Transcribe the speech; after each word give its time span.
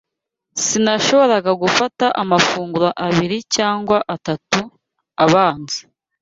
Sinashoboraga 0.65 1.51
gufata 1.63 2.05
amafunguro 2.21 2.87
abiri 3.07 3.37
cyangwa 3.55 3.97
atatu 4.15 4.59
abanza 5.23 5.79